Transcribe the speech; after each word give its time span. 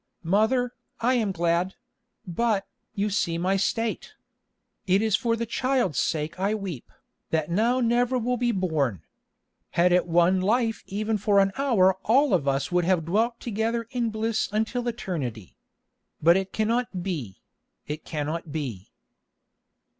"Mother, 0.23 0.73
I 0.99 1.13
am 1.13 1.31
glad; 1.31 1.75
but, 2.25 2.65
you 2.95 3.11
see 3.11 3.37
my 3.37 3.55
state. 3.55 4.15
It 4.87 4.99
is 4.99 5.15
for 5.15 5.35
the 5.35 5.45
child's 5.45 5.99
sake 5.99 6.39
I 6.39 6.55
weep, 6.55 6.89
that 7.29 7.51
now 7.51 7.79
never 7.81 8.17
will 8.17 8.35
be 8.35 8.51
born. 8.51 9.03
Had 9.77 9.91
it 9.91 10.07
won 10.07 10.41
life 10.41 10.81
even 10.87 11.19
for 11.19 11.39
an 11.39 11.51
hour 11.55 11.99
all 12.03 12.33
of 12.33 12.47
us 12.47 12.71
would 12.71 12.83
have 12.83 13.05
dwelt 13.05 13.39
together 13.39 13.85
in 13.91 14.09
bliss 14.09 14.49
until 14.51 14.87
eternity. 14.87 15.55
But 16.19 16.35
it 16.35 16.51
cannot 16.51 17.03
be—it 17.03 18.03
cannot 18.03 18.51
be." 18.51 18.89